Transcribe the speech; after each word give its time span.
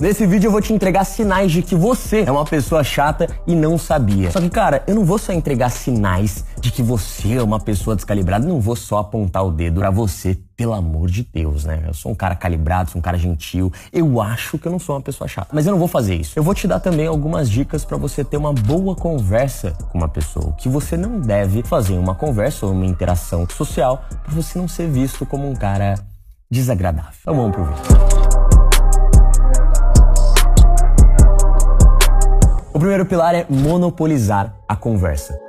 Nesse 0.00 0.24
vídeo 0.28 0.46
eu 0.46 0.52
vou 0.52 0.60
te 0.60 0.72
entregar 0.72 1.04
sinais 1.04 1.50
de 1.50 1.60
que 1.60 1.74
você 1.74 2.22
é 2.24 2.30
uma 2.30 2.44
pessoa 2.44 2.84
chata 2.84 3.28
e 3.44 3.52
não 3.56 3.76
sabia. 3.76 4.30
Só 4.30 4.40
que, 4.40 4.48
cara, 4.48 4.80
eu 4.86 4.94
não 4.94 5.04
vou 5.04 5.18
só 5.18 5.32
entregar 5.32 5.70
sinais 5.70 6.44
de 6.60 6.70
que 6.70 6.84
você 6.84 7.34
é 7.34 7.42
uma 7.42 7.58
pessoa 7.58 7.96
descalibrada, 7.96 8.46
não 8.46 8.60
vou 8.60 8.76
só 8.76 8.98
apontar 8.98 9.44
o 9.44 9.50
dedo 9.50 9.80
para 9.80 9.90
você, 9.90 10.38
pelo 10.56 10.72
amor 10.72 11.10
de 11.10 11.24
Deus, 11.24 11.64
né? 11.64 11.82
Eu 11.84 11.92
sou 11.94 12.12
um 12.12 12.14
cara 12.14 12.36
calibrado, 12.36 12.92
sou 12.92 13.00
um 13.00 13.02
cara 13.02 13.18
gentil. 13.18 13.72
Eu 13.92 14.20
acho 14.20 14.56
que 14.56 14.68
eu 14.68 14.72
não 14.72 14.78
sou 14.78 14.94
uma 14.94 15.02
pessoa 15.02 15.26
chata, 15.26 15.48
mas 15.52 15.66
eu 15.66 15.72
não 15.72 15.80
vou 15.80 15.88
fazer 15.88 16.14
isso. 16.14 16.38
Eu 16.38 16.44
vou 16.44 16.54
te 16.54 16.68
dar 16.68 16.78
também 16.78 17.08
algumas 17.08 17.50
dicas 17.50 17.84
para 17.84 17.96
você 17.96 18.22
ter 18.22 18.36
uma 18.36 18.52
boa 18.52 18.94
conversa 18.94 19.72
com 19.90 19.98
uma 19.98 20.08
pessoa. 20.08 20.50
O 20.50 20.52
que 20.52 20.68
você 20.68 20.96
não 20.96 21.18
deve 21.18 21.64
fazer 21.64 21.94
uma 21.94 22.14
conversa 22.14 22.66
ou 22.66 22.72
uma 22.72 22.86
interação 22.86 23.48
social 23.48 24.04
para 24.22 24.32
você 24.32 24.56
não 24.60 24.68
ser 24.68 24.88
visto 24.88 25.26
como 25.26 25.50
um 25.50 25.56
cara 25.56 25.96
desagradável. 26.48 27.18
Então 27.20 27.34
vamos 27.34 27.56
pro 27.56 27.64
vídeo. 27.64 28.17
O 32.72 32.78
primeiro 32.78 33.06
pilar 33.06 33.34
é 33.34 33.46
monopolizar 33.48 34.54
a 34.68 34.76
conversa. 34.76 35.47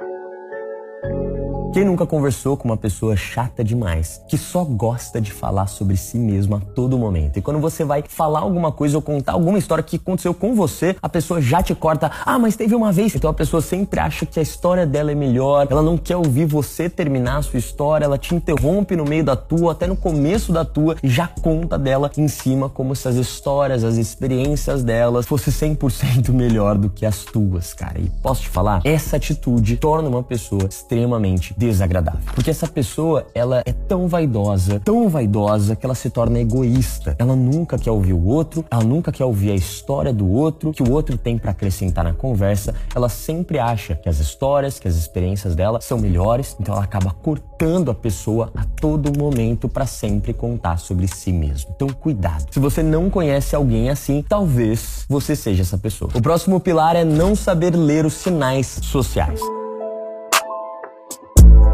Quem 1.79 1.85
nunca 1.85 2.05
conversou 2.05 2.57
com 2.57 2.67
uma 2.67 2.75
pessoa 2.75 3.15
chata 3.15 3.63
demais, 3.63 4.21
que 4.27 4.37
só 4.37 4.65
gosta 4.65 5.21
de 5.21 5.31
falar 5.31 5.67
sobre 5.67 5.95
si 5.95 6.17
mesma 6.17 6.57
a 6.57 6.59
todo 6.59 6.97
momento? 6.97 7.39
E 7.39 7.41
quando 7.41 7.57
você 7.57 7.85
vai 7.85 8.03
falar 8.05 8.41
alguma 8.41 8.69
coisa 8.69 8.97
ou 8.97 9.01
contar 9.01 9.31
alguma 9.31 9.57
história 9.57 9.81
que 9.81 9.95
aconteceu 9.95 10.33
com 10.33 10.53
você, 10.53 10.93
a 11.01 11.07
pessoa 11.07 11.41
já 11.41 11.63
te 11.63 11.73
corta. 11.73 12.11
Ah, 12.25 12.37
mas 12.37 12.57
teve 12.57 12.75
uma 12.75 12.91
vez. 12.91 13.15
Então 13.15 13.29
a 13.29 13.33
pessoa 13.33 13.61
sempre 13.61 13.97
acha 13.97 14.25
que 14.25 14.41
a 14.41 14.43
história 14.43 14.85
dela 14.85 15.13
é 15.13 15.15
melhor, 15.15 15.67
ela 15.71 15.81
não 15.81 15.97
quer 15.97 16.17
ouvir 16.17 16.43
você 16.43 16.89
terminar 16.89 17.37
a 17.37 17.41
sua 17.43 17.59
história, 17.59 18.03
ela 18.03 18.17
te 18.17 18.35
interrompe 18.35 18.97
no 18.97 19.05
meio 19.05 19.23
da 19.23 19.37
tua, 19.37 19.71
até 19.71 19.87
no 19.87 19.95
começo 19.95 20.51
da 20.51 20.65
tua, 20.65 20.97
e 21.01 21.07
já 21.07 21.29
conta 21.29 21.77
dela 21.77 22.11
em 22.17 22.27
cima 22.27 22.67
como 22.67 22.93
se 22.93 23.07
as 23.07 23.15
histórias, 23.15 23.85
as 23.85 23.95
experiências 23.95 24.83
delas 24.83 25.25
fossem 25.25 25.77
100% 25.77 26.27
melhor 26.35 26.77
do 26.77 26.89
que 26.89 27.05
as 27.05 27.23
tuas, 27.23 27.73
cara. 27.73 28.01
E 28.01 28.11
posso 28.21 28.41
te 28.41 28.49
falar, 28.49 28.81
essa 28.83 29.15
atitude 29.15 29.77
torna 29.77 30.09
uma 30.09 30.23
pessoa 30.23 30.65
extremamente 30.69 31.53
desagradável. 31.71 32.19
Porque 32.33 32.49
essa 32.49 32.67
pessoa, 32.67 33.25
ela 33.33 33.61
é 33.65 33.73
tão 33.73 34.07
vaidosa, 34.07 34.79
tão 34.79 35.09
vaidosa 35.09 35.75
que 35.75 35.85
ela 35.85 35.95
se 35.95 36.09
torna 36.09 36.39
egoísta. 36.39 37.15
Ela 37.19 37.35
nunca 37.35 37.77
quer 37.77 37.91
ouvir 37.91 38.13
o 38.13 38.25
outro, 38.25 38.65
ela 38.69 38.83
nunca 38.83 39.11
quer 39.11 39.25
ouvir 39.25 39.51
a 39.51 39.55
história 39.55 40.13
do 40.13 40.29
outro, 40.29 40.71
que 40.71 40.83
o 40.83 40.91
outro 40.91 41.17
tem 41.17 41.37
para 41.37 41.51
acrescentar 41.51 42.03
na 42.03 42.13
conversa. 42.13 42.73
Ela 42.95 43.09
sempre 43.09 43.59
acha 43.59 43.95
que 43.95 44.09
as 44.09 44.19
histórias, 44.19 44.79
que 44.79 44.87
as 44.87 44.95
experiências 44.95 45.55
dela 45.55 45.81
são 45.81 45.97
melhores, 45.97 46.55
então 46.59 46.75
ela 46.75 46.83
acaba 46.83 47.11
cortando 47.11 47.91
a 47.91 47.95
pessoa 47.95 48.51
a 48.55 48.63
todo 48.63 49.17
momento 49.17 49.67
para 49.67 49.85
sempre 49.85 50.33
contar 50.33 50.77
sobre 50.77 51.07
si 51.07 51.31
mesmo. 51.31 51.71
Então 51.75 51.89
cuidado. 51.89 52.45
Se 52.51 52.59
você 52.59 52.81
não 52.81 53.09
conhece 53.09 53.55
alguém 53.55 53.89
assim, 53.89 54.23
talvez 54.27 55.05
você 55.07 55.35
seja 55.35 55.61
essa 55.61 55.77
pessoa. 55.77 56.11
O 56.13 56.21
próximo 56.21 56.59
pilar 56.59 56.95
é 56.95 57.03
não 57.03 57.35
saber 57.35 57.75
ler 57.75 58.05
os 58.05 58.13
sinais 58.13 58.79
sociais. 58.81 59.58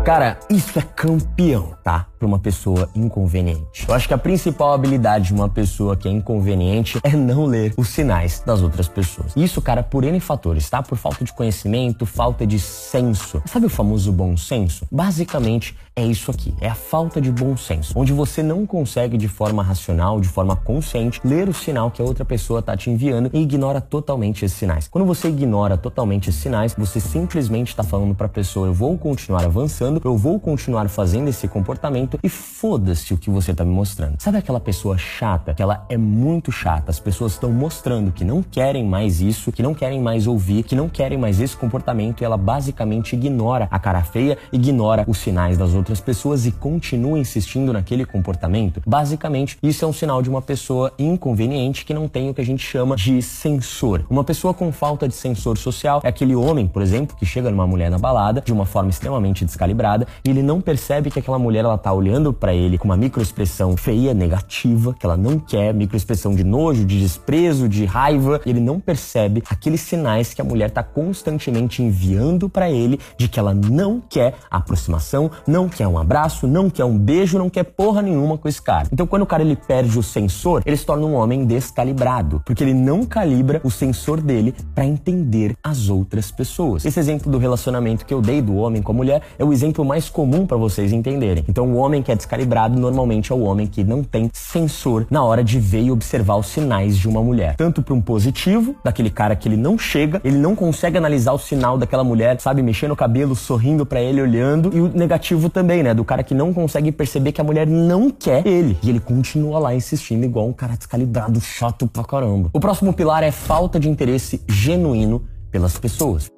Cara, 0.06 0.38
isso 0.52 0.78
é 0.78 0.84
campeão, 0.84 1.76
tá? 1.84 2.06
Para 2.26 2.30
uma 2.30 2.40
pessoa 2.40 2.90
inconveniente. 2.96 3.86
Eu 3.88 3.94
acho 3.94 4.08
que 4.08 4.14
a 4.14 4.18
principal 4.18 4.74
habilidade 4.74 5.28
de 5.28 5.34
uma 5.34 5.48
pessoa 5.48 5.96
que 5.96 6.08
é 6.08 6.12
inconveniente 6.12 7.00
é 7.04 7.12
não 7.16 7.46
ler 7.46 7.72
os 7.78 7.90
sinais 7.90 8.42
das 8.44 8.64
outras 8.64 8.88
pessoas. 8.88 9.32
Isso, 9.36 9.62
cara, 9.62 9.84
por 9.84 10.04
N 10.04 10.20
fatores, 10.20 10.68
tá? 10.68 10.82
Por 10.82 10.98
falta 10.98 11.24
de 11.24 11.32
conhecimento, 11.32 12.04
falta 12.04 12.48
de 12.48 12.60
senso. 12.60 13.44
Sabe 13.46 13.68
o 13.68 13.70
famoso 13.70 14.12
bom 14.12 14.36
senso? 14.36 14.88
Basicamente 14.92 15.78
é 15.96 16.06
isso 16.06 16.30
aqui, 16.30 16.54
é 16.60 16.68
a 16.68 16.76
falta 16.76 17.22
de 17.22 17.32
bom 17.32 17.56
senso, 17.56 17.94
onde 17.96 18.12
você 18.12 18.44
não 18.44 18.66
consegue 18.66 19.18
de 19.18 19.30
forma 19.30 19.64
racional, 19.64 20.20
de 20.20 20.28
forma 20.28 20.54
consciente, 20.54 21.22
ler 21.24 21.48
o 21.48 21.54
sinal 21.54 21.90
que 21.90 22.02
a 22.02 22.06
outra 22.06 22.26
pessoa 22.26 22.62
tá 22.62 22.76
te 22.76 22.90
enviando 22.90 23.30
e 23.32 23.40
ignora 23.42 23.80
totalmente 23.80 24.44
esses 24.44 24.58
sinais. 24.58 24.90
Quando 24.90 25.06
você 25.06 25.30
ignora 25.30 25.78
totalmente 25.78 26.30
esses 26.30 26.42
sinais, 26.42 26.76
você 26.78 27.00
simplesmente 27.00 27.70
está 27.70 27.82
falando 27.82 28.14
para 28.14 28.26
a 28.26 28.30
pessoa: 28.30 28.68
eu 28.68 28.74
vou 28.74 28.98
continuar 28.98 29.46
avançando, 29.46 30.02
eu 30.04 30.18
vou 30.18 30.38
continuar 30.38 30.90
fazendo 30.90 31.30
esse 31.30 31.48
comportamento 31.48 32.15
e 32.22 32.30
foda-se 32.30 33.14
o 33.14 33.18
que 33.18 33.30
você 33.30 33.54
tá 33.54 33.64
me 33.66 33.74
mostrando. 33.74 34.16
Sabe 34.20 34.38
aquela 34.38 34.60
pessoa 34.60 34.98
chata, 34.98 35.54
que 35.54 35.62
ela 35.62 35.86
é 35.90 35.98
muito 35.98 36.52
chata, 36.52 36.92
as 36.92 37.00
pessoas 37.00 37.34
estão 37.34 37.52
mostrando 37.52 38.12
que 38.12 38.24
não 38.24 38.44
querem 38.44 38.86
mais 38.86 39.22
isso, 39.22 39.52
que 39.52 39.64
não 39.64 39.74
querem 39.74 40.02
mais 40.02 40.28
ouvir, 40.28 40.64
que 40.64 40.76
não 40.76 40.90
querem 40.90 41.18
mais 41.18 41.40
esse 41.40 41.56
comportamento 41.56 42.22
e 42.22 42.26
ela 42.26 42.38
basicamente 42.38 43.16
ignora 43.16 43.68
a 43.72 43.80
cara 43.80 44.04
feia, 44.04 44.38
ignora 44.52 45.04
os 45.08 45.18
sinais 45.18 45.58
das 45.58 45.74
outras 45.74 45.96
outras 45.96 46.02
pessoas 46.02 46.46
e 46.46 46.52
continua 46.52 47.18
insistindo 47.18 47.72
naquele 47.72 48.06
comportamento, 48.06 48.82
basicamente 48.86 49.58
isso 49.62 49.86
é 49.86 49.88
um 49.88 49.94
sinal 49.94 50.22
de 50.22 50.30
uma 50.30 50.42
pessoa 50.42 50.92
inconveniente 50.98 51.86
que 51.86 51.94
não 51.94 52.08
tem 52.08 52.30
o 52.30 52.34
que 52.34 52.42
a 52.42 52.46
gente 52.46 52.66
chama 52.66 52.96
de 52.96 53.22
sensor. 53.22 54.04
Uma 54.10 54.24
pessoa 54.24 54.54
com 54.54 54.72
falta 54.72 55.08
de 55.08 55.14
sensor 55.14 55.58
social 55.58 56.02
é 56.04 56.08
aquele 56.08 56.36
homem, 56.36 56.68
por 56.68 56.82
exemplo, 56.82 57.16
que 57.16 57.26
chega 57.26 57.50
numa 57.52 57.68
mulher 57.68 57.90
na 57.90 58.00
balada 58.00 58.42
de 58.42 58.52
uma 58.52 58.66
forma 58.66 58.90
extremamente 58.90 59.46
descalibrada 59.46 60.08
e 60.24 60.30
ele 60.30 60.42
não 60.42 60.60
percebe 60.60 61.12
que 61.12 61.20
aquela 61.20 61.38
mulher 61.38 61.64
ela 61.64 61.78
tá 61.78 61.94
olhando 61.94 62.05
para 62.34 62.54
ele 62.54 62.78
com 62.78 62.86
uma 62.86 62.96
microexpressão 62.96 63.76
feia, 63.76 64.14
negativa, 64.14 64.94
que 64.94 65.06
ela 65.06 65.18
não 65.18 65.40
quer, 65.40 65.74
microexpressão 65.74 66.36
de 66.36 66.44
nojo, 66.44 66.86
de 66.86 67.00
desprezo, 67.00 67.68
de 67.68 67.84
raiva, 67.86 68.40
e 68.46 68.50
ele 68.50 68.60
não 68.60 68.80
percebe 68.80 69.44
aqueles 69.50 69.82
sinais 69.82 70.34
que 70.34 70.42
a 70.42 70.44
mulher 70.44 70.70
tá 70.70 70.84
constantemente 70.84 71.82
enviando 71.82 72.48
para 72.48 72.70
ele 72.70 73.00
de 73.18 73.28
que 73.28 73.40
ela 73.40 73.54
não 73.54 74.00
quer 74.00 74.36
aproximação, 74.50 75.32
não 75.48 75.68
quer 75.68 75.88
um 75.88 75.98
abraço, 75.98 76.48
não 76.48 76.70
quer 76.70 76.86
um 76.86 76.98
beijo, 76.98 77.38
não 77.38 77.50
quer 77.50 77.64
porra 77.64 78.02
nenhuma 78.02 78.38
com 78.38 78.48
esse 78.48 78.62
cara. 78.62 78.88
Então 78.92 79.08
quando 79.08 79.24
o 79.24 79.28
cara 79.28 79.44
ele 79.44 79.56
perde 79.56 79.98
o 79.98 80.04
sensor, 80.04 80.62
ele 80.66 80.78
se 80.78 80.86
torna 80.86 81.06
um 81.06 81.16
homem 81.16 81.46
descalibrado, 81.46 82.42
porque 82.46 82.64
ele 82.64 82.74
não 82.74 83.04
calibra 83.04 83.60
o 83.64 83.72
sensor 83.72 84.22
dele 84.22 84.54
para 84.74 84.86
entender 84.86 85.56
as 85.64 85.90
outras 85.90 86.32
pessoas. 86.32 86.86
Esse 86.86 87.00
exemplo 87.00 87.32
do 87.32 87.38
relacionamento 87.38 88.06
que 88.06 88.14
eu 88.14 88.22
dei 88.22 88.42
do 88.42 88.56
homem 88.56 88.82
com 88.82 88.92
a 88.92 88.96
mulher 88.96 89.22
é 89.38 89.44
o 89.44 89.52
exemplo 89.52 89.84
mais 89.84 90.10
comum 90.10 90.46
para 90.46 90.58
vocês 90.58 90.94
entenderem. 90.94 91.44
Então 91.48 91.68
o 91.68 91.78
homem 91.86 92.02
que 92.02 92.12
é 92.12 92.16
descalibrado 92.16 92.78
normalmente 92.78 93.32
é 93.32 93.36
o 93.36 93.42
homem 93.42 93.68
que 93.68 93.84
não 93.84 94.04
tem 94.04 94.30
sensor 94.34 95.08
na 95.10 95.24
hora 95.24 95.44
de 95.44 95.60
ver 95.60 95.84
e 95.84 95.92
observar 95.92 96.36
os 96.36 96.48
sinais 96.48 96.98
de 96.98 97.08
uma 97.08 97.22
mulher. 97.22 97.56
Tanto 97.56 97.82
para 97.82 97.94
um 97.94 98.02
positivo, 98.02 98.76
daquele 98.84 99.10
cara 99.10 99.36
que 99.36 99.48
ele 99.48 99.58
não 99.58 99.78
chega, 99.78 100.20
ele 100.24 100.38
não 100.38 100.56
consegue 100.56 100.98
analisar 100.98 101.32
o 101.34 101.40
sinal 101.40 101.78
daquela 101.78 102.04
mulher, 102.04 102.40
sabe, 102.42 102.62
mexendo 102.62 102.92
o 102.92 102.96
cabelo, 102.96 103.36
sorrindo 103.36 103.86
para 103.86 104.02
ele, 104.02 104.22
olhando, 104.22 104.72
e 104.76 104.82
o 104.82 104.90
negativo 104.90 105.50
também 105.50 105.86
né? 105.86 105.94
Do 105.94 106.04
cara 106.04 106.24
que 106.24 106.34
não 106.34 106.54
consegue 106.54 106.92
perceber 106.92 107.32
que 107.32 107.42
a 107.42 107.44
mulher 107.44 107.68
não 107.68 108.10
quer 108.10 108.46
ele. 108.46 108.78
E 108.84 108.90
ele 108.90 109.00
continua 109.00 109.60
lá 109.60 109.74
insistindo, 109.74 110.26
igual 110.26 110.48
um 110.48 110.54
cara 110.54 110.76
descalibrado, 110.76 111.40
chato 111.40 111.88
pra 111.88 112.04
caramba. 112.04 112.50
O 112.54 112.60
próximo 112.60 112.94
pilar 112.94 113.24
é 113.24 113.32
falta 113.32 113.80
de 113.80 113.90
interesse 113.90 114.42
genuíno 114.48 115.24
pelas 115.52 115.78
pessoas 115.78 116.35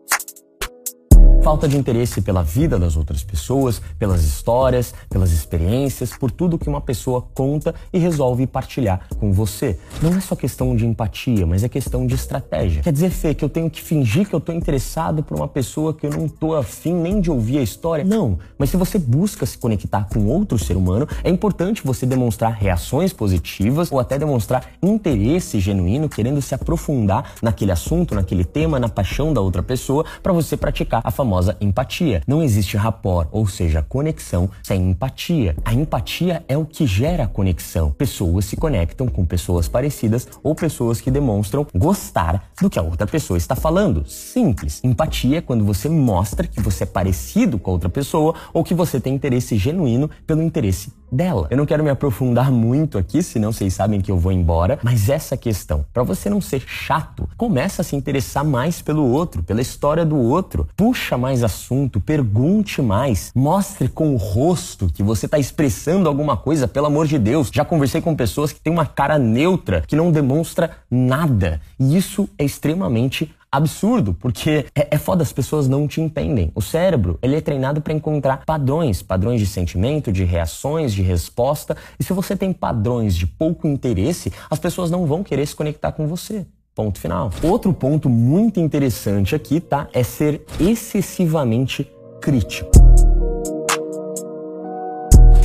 falta 1.44 1.68
de 1.68 1.78
interesse 1.78 2.22
pela 2.22 2.44
vida 2.44 2.78
das 2.78 2.98
outras 2.98 3.24
pessoas, 3.24 3.82
pelas 3.98 4.24
histórias, 4.24 4.94
pelas 5.10 5.32
experiências, 5.32 6.12
por 6.12 6.30
tudo 6.30 6.58
que 6.58 6.68
uma 6.68 6.82
pessoa 6.82 7.22
conta 7.34 7.74
e 7.94 7.98
resolve 7.98 8.46
partilhar 8.46 9.08
com 9.18 9.32
você. 9.32 9.80
Não 10.02 10.16
é 10.16 10.20
só 10.20 10.36
questão 10.36 10.76
de 10.76 10.86
empatia, 10.86 11.46
mas 11.46 11.64
é 11.64 11.70
questão 11.70 12.06
de 12.06 12.16
estratégia. 12.16 12.82
Quer 12.82 12.92
dizer, 12.92 13.10
Fê, 13.12 13.34
que 13.34 13.46
eu 13.46 13.50
tenho 13.50 13.70
que 13.70 13.82
fingir 13.82 14.28
que 14.28 14.36
eu 14.36 14.42
tô 14.42 14.52
interessado 14.52 15.24
por 15.24 15.38
uma 15.38 15.48
pessoa 15.48 15.94
que 15.94 16.06
eu 16.06 16.12
não 16.12 16.28
tô 16.28 16.54
afim 16.54 16.94
nem 16.94 17.22
de 17.22 17.32
ouvir 17.32 17.60
a 17.60 17.64
história? 17.64 18.04
Não. 18.04 18.38
Mas 18.58 18.70
se 18.70 18.78
você 18.78 19.00
busca 19.00 19.46
se 19.46 19.58
conectar 19.58 20.08
com 20.12 20.26
outro 20.26 20.60
ser 20.60 20.76
humano, 20.76 21.08
é 21.24 21.30
importante 21.30 21.82
você 21.84 22.06
demonstrar 22.06 22.52
reações 22.52 23.14
positivas 23.14 23.92
ou 23.92 24.00
até 24.00 24.20
demonstrar 24.20 24.72
interesse 24.84 25.60
genuíno, 25.60 26.10
querendo 26.10 26.42
se 26.42 26.54
aprofundar 26.54 27.36
naquele 27.42 27.72
assunto, 27.72 28.16
naquele 28.16 28.44
tema, 28.44 28.80
na 28.80 28.90
paixão 28.90 29.34
da 29.34 29.40
outra 29.40 29.64
pessoa, 29.64 30.04
para 30.22 30.34
você 30.34 30.58
praticar 30.58 31.02
a 31.04 31.12
famosa 31.12 31.27
famosa 31.28 31.58
empatia. 31.60 32.22
Não 32.26 32.42
existe 32.42 32.78
rapport, 32.78 33.28
ou 33.34 33.46
seja, 33.46 33.84
conexão, 33.84 34.50
sem 34.64 34.92
empatia. 34.92 35.58
A 35.66 35.74
empatia 35.74 36.42
é 36.48 36.58
o 36.58 36.64
que 36.64 36.88
gera 36.88 37.28
conexão. 37.28 37.92
Pessoas 37.92 38.46
se 38.46 38.56
conectam 38.56 39.10
com 39.10 39.26
pessoas 39.26 39.68
parecidas 39.68 40.26
ou 40.42 40.56
pessoas 40.56 41.02
que 41.02 41.12
demonstram 41.12 41.68
gostar 41.76 42.50
do 42.62 42.70
que 42.70 42.80
a 42.80 42.82
outra 42.82 43.06
pessoa 43.06 43.38
está 43.38 43.58
falando. 43.58 44.08
Simples. 44.08 44.80
Empatia 44.86 45.40
é 45.40 45.42
quando 45.42 45.66
você 45.66 45.90
mostra 45.90 46.48
que 46.48 46.62
você 46.62 46.84
é 46.84 46.88
parecido 46.88 47.60
com 47.60 47.72
a 47.72 47.74
outra 47.74 47.90
pessoa 47.90 48.34
ou 48.54 48.64
que 48.64 48.74
você 48.74 48.98
tem 48.98 49.14
interesse 49.14 49.58
genuíno 49.58 50.10
pelo 50.26 50.42
interesse 50.42 50.94
dela. 51.12 51.48
Eu 51.50 51.58
não 51.58 51.66
quero 51.66 51.84
me 51.84 51.90
aprofundar 51.90 52.52
muito 52.52 52.98
aqui, 52.98 53.22
senão 53.24 53.52
vocês 53.52 53.74
sabem 53.74 54.02
que 54.02 54.12
eu 54.12 54.18
vou 54.18 54.32
embora, 54.32 54.80
mas 54.84 55.10
essa 55.10 55.38
questão, 55.38 55.86
para 55.94 56.04
você 56.04 56.30
não 56.30 56.42
ser 56.42 56.62
chato, 56.66 57.28
começa 57.38 57.82
a 57.82 57.86
se 57.86 57.96
interessar 57.96 58.44
mais 58.44 58.82
pelo 58.82 59.06
outro, 59.10 59.44
pela 59.44 59.62
história 59.62 60.06
do 60.06 60.18
outro. 60.18 60.68
Puxa 60.76 61.18
mais 61.18 61.44
assunto, 61.44 62.00
pergunte 62.00 62.82
mais, 62.82 63.32
mostre 63.36 63.88
com 63.88 64.14
o 64.14 64.18
rosto 64.18 64.88
que 64.88 65.04
você 65.04 65.26
está 65.26 65.40
expressando 65.40 66.10
alguma 66.10 66.38
coisa, 66.38 66.68
pelo 66.68 66.88
amor 66.88 67.08
de 67.08 67.18
Deus. 67.18 67.50
Já 67.54 67.64
conversei 67.64 68.02
com 68.02 68.16
pessoas 68.16 68.52
que 68.52 68.60
têm 68.60 68.74
uma 68.74 68.86
cara 68.86 69.18
neutra, 69.18 69.82
que 69.82 69.96
não 69.96 70.12
demonstra 70.12 70.72
nada, 70.90 71.62
e 71.80 71.98
isso 71.98 72.30
é 72.38 72.44
extremamente 72.44 73.34
absurdo, 73.52 74.14
porque 74.14 74.66
é, 74.76 74.88
é 74.92 74.98
foda, 74.98 75.24
as 75.24 75.34
pessoas 75.34 75.68
não 75.68 75.88
te 75.88 76.02
entendem. 76.02 76.52
O 76.54 76.62
cérebro, 76.62 77.18
ele 77.22 77.36
é 77.36 77.42
treinado 77.42 77.82
para 77.82 77.94
encontrar 77.94 78.44
padrões, 78.46 79.02
padrões 79.02 79.40
de 79.40 79.46
sentimento, 79.46 80.12
de 80.12 80.24
reações, 80.24 80.94
de 80.94 81.02
resposta. 81.02 81.76
E 82.00 82.04
se 82.04 82.14
você 82.14 82.36
tem 82.36 82.54
padrões 82.54 83.16
de 83.16 83.26
pouco 83.26 83.68
interesse, 83.68 84.32
as 84.50 84.60
pessoas 84.60 84.92
não 84.92 85.06
vão 85.06 85.24
querer 85.24 85.46
se 85.46 85.56
conectar 85.56 85.92
com 85.92 86.08
você. 86.08 86.46
Ponto 86.76 87.00
final. 87.00 87.32
Outro 87.42 87.74
ponto 87.74 88.08
muito 88.08 88.60
interessante 88.60 89.34
aqui, 89.34 89.60
tá? 89.60 89.88
É 89.92 90.04
ser 90.04 90.46
excessivamente 90.60 91.90
crítico. 92.22 92.70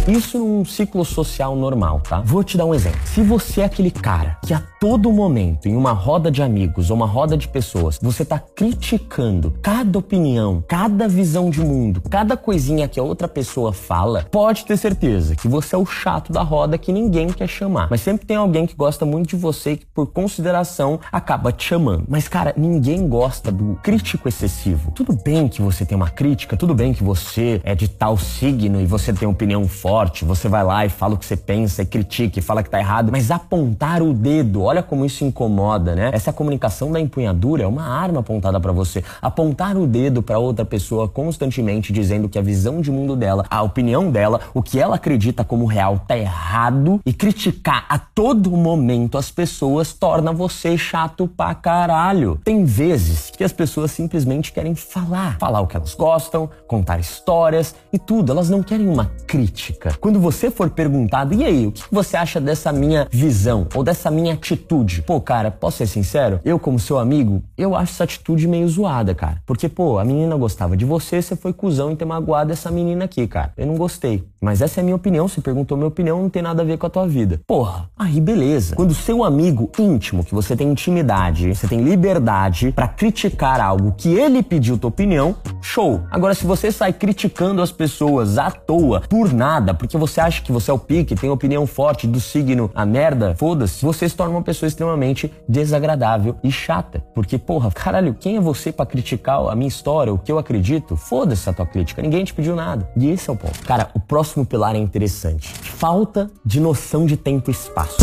Isso 0.06 0.36
num 0.36 0.64
ciclo 0.64 1.04
social 1.04 1.54
normal, 1.54 2.00
tá? 2.00 2.20
Vou 2.20 2.42
te 2.42 2.58
dar 2.58 2.66
um 2.66 2.74
exemplo. 2.74 3.00
Se 3.06 3.22
você 3.22 3.60
é 3.60 3.64
aquele 3.64 3.90
cara 3.90 4.36
que 4.44 4.52
a 4.52 4.60
todo 4.82 5.12
momento, 5.12 5.68
em 5.68 5.76
uma 5.76 5.92
roda 5.92 6.28
de 6.28 6.42
amigos 6.42 6.90
ou 6.90 6.96
uma 6.96 7.06
roda 7.06 7.36
de 7.36 7.46
pessoas, 7.46 8.00
você 8.02 8.24
tá 8.24 8.40
criticando 8.40 9.54
cada 9.62 9.96
opinião, 9.96 10.60
cada 10.66 11.06
visão 11.06 11.50
de 11.50 11.60
mundo, 11.60 12.02
cada 12.10 12.36
coisinha 12.36 12.88
que 12.88 12.98
a 12.98 13.02
outra 13.04 13.28
pessoa 13.28 13.72
fala, 13.72 14.26
pode 14.28 14.64
ter 14.64 14.76
certeza 14.76 15.36
que 15.36 15.46
você 15.46 15.76
é 15.76 15.78
o 15.78 15.86
chato 15.86 16.32
da 16.32 16.42
roda 16.42 16.76
que 16.76 16.92
ninguém 16.92 17.28
quer 17.28 17.46
chamar. 17.46 17.86
Mas 17.88 18.00
sempre 18.00 18.26
tem 18.26 18.36
alguém 18.36 18.66
que 18.66 18.74
gosta 18.74 19.06
muito 19.06 19.28
de 19.28 19.36
você 19.36 19.74
e 19.74 19.76
que, 19.76 19.86
por 19.86 20.08
consideração, 20.08 20.98
acaba 21.12 21.52
te 21.52 21.62
chamando. 21.62 22.06
Mas, 22.08 22.26
cara, 22.26 22.52
ninguém 22.56 23.06
gosta 23.06 23.52
do 23.52 23.78
crítico 23.84 24.28
excessivo. 24.28 24.90
Tudo 24.90 25.12
bem 25.12 25.46
que 25.46 25.62
você 25.62 25.86
tem 25.86 25.94
uma 25.94 26.10
crítica, 26.10 26.56
tudo 26.56 26.74
bem 26.74 26.92
que 26.92 27.04
você 27.04 27.60
é 27.62 27.76
de 27.76 27.86
tal 27.86 28.18
signo 28.18 28.80
e 28.80 28.86
você 28.86 29.12
tem 29.12 29.28
opinião 29.28 29.68
forte 29.68 30.24
você 30.24 30.48
vai 30.48 30.64
lá 30.64 30.84
e 30.84 30.88
fala 30.88 31.14
o 31.14 31.16
que 31.16 31.24
você 31.24 31.36
pensa 31.36 31.82
e 31.82 31.86
critica 31.86 32.40
e 32.40 32.42
fala 32.42 32.64
que 32.64 32.70
tá 32.70 32.80
errado, 32.80 33.12
mas 33.12 33.30
apontar 33.30 34.02
o 34.02 34.12
dedo, 34.12 34.62
olha 34.71 34.71
como 34.80 35.04
isso 35.04 35.24
incomoda, 35.24 35.96
né? 35.96 36.10
Essa 36.12 36.32
comunicação 36.32 36.92
da 36.92 37.00
empunhadura 37.00 37.64
é 37.64 37.66
uma 37.66 37.82
arma 37.82 38.20
apontada 38.20 38.60
para 38.60 38.70
você. 38.70 39.02
Apontar 39.20 39.76
o 39.76 39.88
dedo 39.88 40.22
para 40.22 40.38
outra 40.38 40.64
pessoa 40.64 41.08
constantemente 41.08 41.92
dizendo 41.92 42.28
que 42.28 42.38
a 42.38 42.42
visão 42.42 42.80
de 42.80 42.92
mundo 42.92 43.16
dela, 43.16 43.44
a 43.50 43.60
opinião 43.60 44.08
dela, 44.08 44.40
o 44.54 44.62
que 44.62 44.78
ela 44.78 44.94
acredita 44.94 45.42
como 45.42 45.66
real 45.66 46.04
tá 46.06 46.16
errado 46.16 47.00
e 47.04 47.12
criticar 47.12 47.86
a 47.88 47.98
todo 47.98 48.52
momento 48.52 49.18
as 49.18 49.32
pessoas 49.32 49.92
torna 49.92 50.32
você 50.32 50.78
chato 50.78 51.26
pra 51.26 51.54
caralho. 51.54 52.38
Tem 52.44 52.64
vezes 52.64 53.30
que 53.30 53.42
as 53.42 53.52
pessoas 53.52 53.90
simplesmente 53.90 54.52
querem 54.52 54.74
falar, 54.74 55.38
falar 55.38 55.60
o 55.60 55.66
que 55.66 55.76
elas 55.76 55.94
gostam, 55.94 56.48
contar 56.68 57.00
histórias 57.00 57.74
e 57.92 57.98
tudo, 57.98 58.30
elas 58.30 58.48
não 58.48 58.62
querem 58.62 58.88
uma 58.88 59.10
crítica. 59.26 59.96
Quando 60.00 60.20
você 60.20 60.50
for 60.50 60.70
perguntado, 60.70 61.34
e 61.34 61.44
aí, 61.44 61.66
o 61.66 61.72
que 61.72 61.82
você 61.90 62.16
acha 62.16 62.40
dessa 62.40 62.72
minha 62.72 63.08
visão 63.10 63.66
ou 63.74 63.82
dessa 63.82 64.10
minha 64.10 64.34
atitude? 64.34 64.61
Pô, 65.02 65.20
cara, 65.20 65.50
posso 65.50 65.78
ser 65.78 65.86
sincero? 65.86 66.40
Eu, 66.44 66.58
como 66.58 66.78
seu 66.78 66.98
amigo, 66.98 67.42
eu 67.56 67.74
acho 67.74 67.92
essa 67.92 68.04
atitude 68.04 68.46
meio 68.48 68.68
zoada, 68.68 69.14
cara. 69.14 69.42
Porque, 69.44 69.68
pô, 69.68 69.98
a 69.98 70.04
menina 70.04 70.36
gostava 70.36 70.76
de 70.76 70.84
você, 70.84 71.20
você 71.20 71.36
foi 71.36 71.52
cuzão 71.52 71.90
em 71.90 71.96
ter 71.96 72.04
magoado 72.04 72.52
essa 72.52 72.70
menina 72.70 73.04
aqui, 73.04 73.26
cara. 73.26 73.52
Eu 73.56 73.66
não 73.66 73.76
gostei. 73.76 74.31
Mas 74.42 74.60
essa 74.60 74.80
é 74.80 74.82
a 74.82 74.84
minha 74.84 74.96
opinião. 74.96 75.28
Você 75.28 75.40
perguntou 75.40 75.78
minha 75.78 75.86
opinião, 75.86 76.20
não 76.20 76.28
tem 76.28 76.42
nada 76.42 76.62
a 76.62 76.64
ver 76.64 76.76
com 76.76 76.86
a 76.86 76.90
tua 76.90 77.06
vida. 77.06 77.40
Porra, 77.46 77.88
aí 77.96 78.20
beleza. 78.20 78.74
Quando 78.74 78.92
seu 78.92 79.22
amigo 79.22 79.70
íntimo, 79.78 80.24
que 80.24 80.34
você 80.34 80.56
tem 80.56 80.68
intimidade, 80.68 81.54
você 81.54 81.68
tem 81.68 81.80
liberdade 81.80 82.72
para 82.72 82.88
criticar 82.88 83.60
algo 83.60 83.94
que 83.96 84.12
ele 84.12 84.42
pediu 84.42 84.76
tua 84.76 84.88
opinião, 84.88 85.36
show. 85.60 86.00
Agora, 86.10 86.34
se 86.34 86.44
você 86.44 86.72
sai 86.72 86.92
criticando 86.92 87.62
as 87.62 87.70
pessoas 87.70 88.36
à 88.36 88.50
toa, 88.50 89.02
por 89.08 89.32
nada, 89.32 89.72
porque 89.72 89.96
você 89.96 90.20
acha 90.20 90.42
que 90.42 90.50
você 90.50 90.72
é 90.72 90.74
o 90.74 90.78
pique, 90.78 91.14
tem 91.14 91.30
opinião 91.30 91.64
forte 91.64 92.08
do 92.08 92.18
signo 92.18 92.68
a 92.74 92.84
merda, 92.84 93.36
foda-se, 93.36 93.84
você 93.84 94.08
se 94.08 94.16
torna 94.16 94.34
uma 94.34 94.42
pessoa 94.42 94.66
extremamente 94.66 95.32
desagradável 95.48 96.34
e 96.42 96.50
chata. 96.50 97.04
Porque, 97.14 97.38
porra, 97.38 97.70
caralho, 97.70 98.16
quem 98.18 98.36
é 98.36 98.40
você 98.40 98.72
para 98.72 98.86
criticar 98.86 99.46
a 99.48 99.54
minha 99.54 99.68
história, 99.68 100.12
o 100.12 100.18
que 100.18 100.32
eu 100.32 100.38
acredito? 100.38 100.96
Foda-se 100.96 101.48
a 101.48 101.52
tua 101.52 101.66
crítica, 101.66 102.02
ninguém 102.02 102.24
te 102.24 102.34
pediu 102.34 102.56
nada. 102.56 102.88
E 102.96 103.08
esse 103.08 103.30
é 103.30 103.32
o 103.32 103.36
ponto. 103.36 103.60
Cara, 103.64 103.88
o 103.94 104.00
próximo 104.00 104.31
pilar 104.44 104.74
é 104.74 104.78
interessante. 104.78 105.48
Falta 105.48 106.30
de 106.44 106.58
noção 106.58 107.04
de 107.04 107.16
tempo 107.16 107.50
e 107.50 107.52
espaço. 107.52 107.98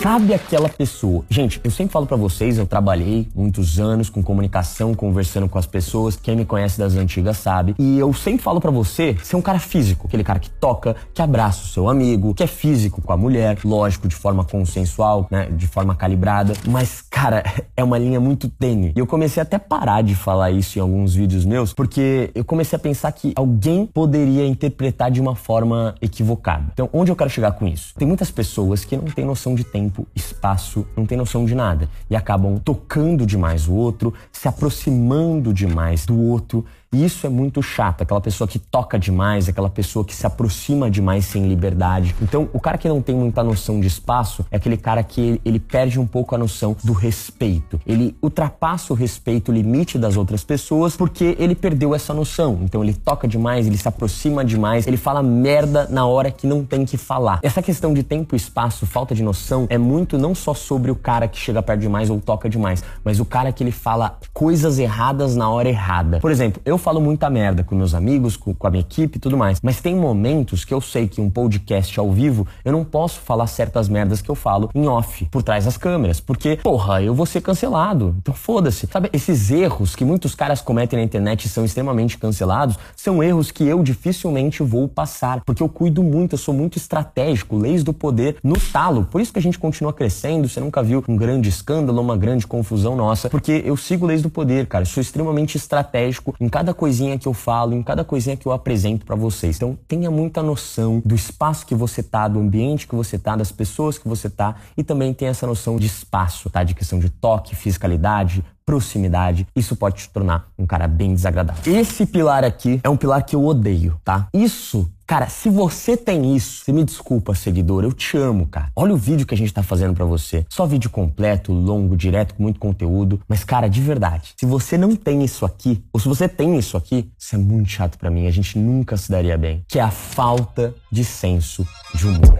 Sabe 0.00 0.32
aquela 0.32 0.68
pessoa? 0.68 1.24
Gente, 1.28 1.60
eu 1.64 1.72
sempre 1.72 1.92
falo 1.92 2.06
para 2.06 2.16
vocês, 2.16 2.56
eu 2.56 2.64
trabalhei 2.64 3.26
muitos 3.34 3.80
anos 3.80 4.08
com 4.08 4.22
comunicação, 4.22 4.94
conversando 4.94 5.48
com 5.48 5.58
as 5.58 5.66
pessoas. 5.66 6.14
Quem 6.14 6.36
me 6.36 6.44
conhece 6.44 6.78
das 6.78 6.94
antigas 6.94 7.38
sabe. 7.38 7.74
E 7.76 7.98
eu 7.98 8.14
sempre 8.14 8.40
falo 8.40 8.60
para 8.60 8.70
você 8.70 9.16
ser 9.24 9.34
um 9.34 9.42
cara 9.42 9.58
físico, 9.58 10.06
aquele 10.06 10.22
cara 10.22 10.38
que 10.38 10.48
toca, 10.50 10.94
que 11.12 11.20
abraça 11.20 11.64
o 11.64 11.66
seu 11.66 11.88
amigo, 11.88 12.32
que 12.32 12.44
é 12.44 12.46
físico 12.46 13.02
com 13.02 13.12
a 13.12 13.16
mulher, 13.16 13.58
lógico, 13.64 14.06
de 14.06 14.14
forma 14.14 14.44
consensual, 14.44 15.26
né, 15.32 15.48
de 15.50 15.66
forma 15.66 15.96
calibrada. 15.96 16.52
Mas, 16.68 17.02
cara, 17.02 17.42
é 17.76 17.82
uma 17.82 17.98
linha 17.98 18.20
muito 18.20 18.48
tênue. 18.48 18.92
E 18.94 19.00
eu 19.00 19.06
comecei 19.06 19.42
até 19.42 19.56
a 19.56 19.60
parar 19.60 20.02
de 20.02 20.14
falar 20.14 20.52
isso 20.52 20.78
em 20.78 20.82
alguns 20.82 21.12
vídeos 21.12 21.44
meus, 21.44 21.72
porque 21.72 22.30
eu 22.36 22.44
comecei 22.44 22.76
a 22.76 22.80
pensar 22.80 23.10
que 23.10 23.32
alguém 23.34 23.84
poderia 23.84 24.46
interpretar 24.46 25.10
de 25.10 25.20
uma 25.20 25.34
forma 25.34 25.96
equivocada. 26.00 26.66
Então, 26.72 26.88
onde 26.92 27.10
eu 27.10 27.16
quero 27.16 27.28
chegar 27.28 27.50
com 27.50 27.66
isso? 27.66 27.94
Tem 27.98 28.06
muitas 28.06 28.30
pessoas 28.30 28.84
que 28.84 28.96
não 28.96 29.06
têm 29.06 29.24
noção 29.24 29.56
de 29.56 29.64
tempo 29.64 29.87
tempo, 29.88 30.06
espaço, 30.14 30.86
não 30.96 31.06
tem 31.06 31.16
noção 31.16 31.44
de 31.44 31.54
nada. 31.54 31.88
E 32.08 32.14
acabam 32.14 32.58
tocando 32.58 33.24
demais 33.24 33.66
o 33.66 33.74
outro, 33.74 34.12
se 34.30 34.46
aproximando 34.46 35.52
demais 35.52 36.04
do 36.04 36.20
outro 36.20 36.64
e 36.90 37.04
isso 37.04 37.26
é 37.26 37.30
muito 37.30 37.62
chato, 37.62 38.02
aquela 38.02 38.20
pessoa 38.20 38.48
que 38.48 38.58
toca 38.58 38.98
demais, 38.98 39.46
aquela 39.46 39.68
pessoa 39.68 40.04
que 40.04 40.14
se 40.14 40.26
aproxima 40.26 40.90
demais 40.90 41.26
sem 41.26 41.46
liberdade. 41.46 42.16
Então, 42.22 42.48
o 42.52 42.58
cara 42.58 42.78
que 42.78 42.88
não 42.88 43.02
tem 43.02 43.14
muita 43.14 43.42
noção 43.42 43.78
de 43.78 43.86
espaço 43.86 44.44
é 44.50 44.56
aquele 44.56 44.76
cara 44.76 45.02
que 45.02 45.38
ele, 45.44 45.58
perde 45.58 46.00
um 46.00 46.06
pouco 46.06 46.34
a 46.34 46.38
noção 46.38 46.74
do 46.82 46.94
respeito. 46.94 47.78
Ele 47.86 48.16
ultrapassa 48.22 48.92
o 48.92 48.96
respeito, 48.96 49.50
o 49.50 49.54
limite 49.54 49.98
das 49.98 50.16
outras 50.16 50.42
pessoas, 50.42 50.96
porque 50.96 51.36
ele 51.38 51.54
perdeu 51.54 51.94
essa 51.94 52.14
noção. 52.14 52.60
Então, 52.62 52.82
ele 52.82 52.94
toca 52.94 53.28
demais, 53.28 53.66
ele 53.66 53.76
se 53.76 53.86
aproxima 53.86 54.42
demais, 54.42 54.86
ele 54.86 54.96
fala 54.96 55.22
merda 55.22 55.86
na 55.90 56.06
hora 56.06 56.30
que 56.30 56.46
não 56.46 56.64
tem 56.64 56.86
que 56.86 56.96
falar. 56.96 57.40
Essa 57.42 57.60
questão 57.60 57.92
de 57.92 58.02
tempo 58.02 58.34
e 58.34 58.38
espaço, 58.38 58.86
falta 58.86 59.14
de 59.14 59.22
noção, 59.22 59.66
é 59.68 59.76
muito 59.76 60.16
não 60.16 60.34
só 60.34 60.54
sobre 60.54 60.90
o 60.90 60.96
cara 60.96 61.28
que 61.28 61.38
chega 61.38 61.62
perto 61.62 61.80
demais 61.80 62.08
ou 62.08 62.18
toca 62.18 62.48
demais, 62.48 62.82
mas 63.04 63.20
o 63.20 63.26
cara 63.26 63.52
que 63.52 63.62
ele 63.62 63.72
fala 63.72 64.18
coisas 64.32 64.78
erradas 64.78 65.36
na 65.36 65.50
hora 65.50 65.68
errada. 65.68 66.20
Por 66.20 66.30
exemplo, 66.30 66.62
eu 66.64 66.77
eu 66.78 66.80
falo 66.80 67.00
muita 67.00 67.28
merda 67.28 67.64
com 67.64 67.74
meus 67.74 67.92
amigos, 67.92 68.36
com, 68.36 68.54
com 68.54 68.66
a 68.66 68.70
minha 68.70 68.80
equipe 68.80 69.18
e 69.18 69.20
tudo 69.20 69.36
mais. 69.36 69.58
Mas 69.60 69.80
tem 69.80 69.96
momentos 69.96 70.64
que 70.64 70.72
eu 70.72 70.80
sei 70.80 71.08
que 71.08 71.20
um 71.20 71.28
podcast 71.28 71.98
ao 71.98 72.10
vivo 72.12 72.46
eu 72.64 72.70
não 72.70 72.84
posso 72.84 73.20
falar 73.20 73.48
certas 73.48 73.88
merdas 73.88 74.22
que 74.22 74.30
eu 74.30 74.36
falo 74.36 74.70
em 74.72 74.86
off, 74.86 75.24
por 75.26 75.42
trás 75.42 75.64
das 75.64 75.76
câmeras. 75.76 76.20
Porque, 76.20 76.56
porra, 76.62 77.02
eu 77.02 77.12
vou 77.12 77.26
ser 77.26 77.40
cancelado. 77.40 78.14
Então 78.22 78.32
foda-se. 78.32 78.86
Sabe, 78.86 79.10
esses 79.12 79.50
erros 79.50 79.96
que 79.96 80.04
muitos 80.04 80.36
caras 80.36 80.60
cometem 80.60 80.98
na 81.00 81.04
internet 81.04 81.46
e 81.46 81.48
são 81.48 81.64
extremamente 81.64 82.16
cancelados 82.16 82.78
são 82.94 83.22
erros 83.22 83.50
que 83.50 83.64
eu 83.64 83.82
dificilmente 83.82 84.62
vou 84.62 84.86
passar. 84.86 85.42
Porque 85.44 85.62
eu 85.62 85.68
cuido 85.68 86.02
muito, 86.04 86.34
eu 86.34 86.38
sou 86.38 86.54
muito 86.54 86.78
estratégico, 86.78 87.56
leis 87.56 87.82
do 87.82 87.92
poder 87.92 88.36
no 88.42 88.54
talo. 88.56 89.04
Por 89.10 89.20
isso 89.20 89.32
que 89.32 89.38
a 89.40 89.42
gente 89.42 89.58
continua 89.58 89.92
crescendo. 89.92 90.48
Você 90.48 90.60
nunca 90.60 90.80
viu 90.80 91.02
um 91.08 91.16
grande 91.16 91.48
escândalo, 91.48 92.00
uma 92.00 92.16
grande 92.16 92.46
confusão 92.46 92.94
nossa. 92.94 93.28
Porque 93.28 93.62
eu 93.64 93.76
sigo 93.76 94.06
leis 94.06 94.22
do 94.22 94.30
poder, 94.30 94.66
cara. 94.66 94.82
Eu 94.82 94.86
sou 94.86 95.00
extremamente 95.00 95.56
estratégico 95.56 96.36
em 96.40 96.48
cada 96.48 96.67
cada 96.68 96.74
coisinha 96.74 97.18
que 97.18 97.26
eu 97.26 97.32
falo, 97.32 97.74
em 97.74 97.82
cada 97.82 98.04
coisinha 98.04 98.36
que 98.36 98.46
eu 98.46 98.52
apresento 98.52 99.06
para 99.06 99.16
vocês. 99.16 99.56
Então, 99.56 99.78
tenha 99.86 100.10
muita 100.10 100.42
noção 100.42 101.00
do 101.04 101.14
espaço 101.14 101.64
que 101.64 101.74
você 101.74 102.02
tá, 102.02 102.28
do 102.28 102.38
ambiente 102.38 102.86
que 102.86 102.94
você 102.94 103.18
tá, 103.18 103.36
das 103.36 103.50
pessoas 103.50 103.96
que 103.96 104.06
você 104.06 104.28
tá 104.28 104.56
e 104.76 104.82
também 104.82 105.14
tenha 105.14 105.30
essa 105.30 105.46
noção 105.46 105.76
de 105.76 105.86
espaço, 105.86 106.50
tá? 106.50 106.62
De 106.62 106.74
questão 106.74 106.98
de 106.98 107.08
toque, 107.08 107.56
fiscalidade, 107.56 108.44
proximidade, 108.66 109.46
isso 109.56 109.74
pode 109.74 109.96
te 109.96 110.10
tornar 110.10 110.48
um 110.58 110.66
cara 110.66 110.86
bem 110.86 111.14
desagradável. 111.14 111.74
Esse 111.74 112.04
pilar 112.04 112.44
aqui 112.44 112.80
é 112.84 112.88
um 112.90 112.98
pilar 112.98 113.22
que 113.22 113.34
eu 113.34 113.42
odeio, 113.42 113.98
tá? 114.04 114.28
Isso 114.34 114.86
Cara, 115.08 115.26
se 115.30 115.48
você 115.48 115.96
tem 115.96 116.36
isso, 116.36 116.62
você 116.62 116.70
me 116.70 116.84
desculpa, 116.84 117.34
seguidor, 117.34 117.82
eu 117.82 117.94
te 117.94 118.18
amo, 118.18 118.46
cara. 118.46 118.70
Olha 118.76 118.92
o 118.92 118.96
vídeo 118.98 119.26
que 119.26 119.32
a 119.32 119.36
gente 119.38 119.54
tá 119.54 119.62
fazendo 119.62 119.94
para 119.94 120.04
você. 120.04 120.44
Só 120.50 120.66
vídeo 120.66 120.90
completo, 120.90 121.50
longo, 121.50 121.96
direto, 121.96 122.34
com 122.34 122.42
muito 122.42 122.60
conteúdo. 122.60 123.18
Mas, 123.26 123.42
cara, 123.42 123.68
de 123.68 123.80
verdade, 123.80 124.34
se 124.36 124.44
você 124.44 124.76
não 124.76 124.94
tem 124.94 125.24
isso 125.24 125.46
aqui, 125.46 125.82
ou 125.94 125.98
se 125.98 126.06
você 126.06 126.28
tem 126.28 126.58
isso 126.58 126.76
aqui, 126.76 127.10
isso 127.18 127.34
é 127.34 127.38
muito 127.38 127.70
chato 127.70 127.96
para 127.96 128.10
mim. 128.10 128.26
A 128.26 128.30
gente 128.30 128.58
nunca 128.58 128.98
se 128.98 129.10
daria 129.10 129.38
bem. 129.38 129.64
Que 129.66 129.78
é 129.78 129.82
a 129.82 129.90
falta 129.90 130.74
de 130.92 131.02
senso 131.02 131.66
de 131.94 132.06
humor. 132.06 132.38